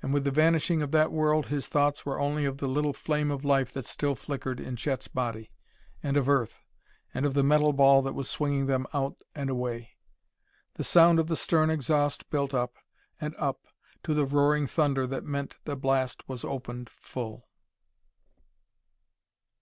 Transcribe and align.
And, 0.00 0.14
with 0.14 0.24
the 0.24 0.30
vanishing 0.30 0.80
of 0.80 0.92
that 0.92 1.12
world 1.12 1.48
his 1.48 1.68
thoughts 1.68 2.06
were 2.06 2.18
only 2.18 2.46
of 2.46 2.56
the 2.56 2.66
little 2.66 2.94
flame 2.94 3.30
of 3.30 3.44
life 3.44 3.70
that 3.74 3.84
still 3.84 4.14
flickered 4.14 4.60
in 4.60 4.76
Chet's 4.76 5.08
body, 5.08 5.52
and 6.02 6.16
of 6.16 6.24
the 6.24 6.30
Earth, 6.32 6.62
and 7.12 7.26
of 7.26 7.34
the 7.34 7.42
metal 7.42 7.74
ball 7.74 8.00
that 8.00 8.14
was 8.14 8.30
swinging 8.30 8.64
them 8.64 8.86
out 8.94 9.20
and 9.34 9.50
away.... 9.50 9.90
The 10.76 10.84
sound 10.84 11.18
of 11.18 11.26
the 11.26 11.36
stern 11.36 11.68
exhaust 11.68 12.30
built 12.30 12.54
up 12.54 12.76
and 13.20 13.34
up 13.36 13.66
to 14.04 14.14
the 14.14 14.24
roaring 14.24 14.66
thunder 14.66 15.06
that 15.08 15.24
meant 15.24 15.58
the 15.64 15.76
blast 15.76 16.26
was 16.30 16.46
opened 16.46 16.88
full.... 16.88 17.46